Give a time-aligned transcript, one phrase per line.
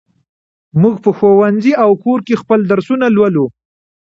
[0.81, 3.45] موږ په ښوونځي او کور کې خپل درسونه لولو.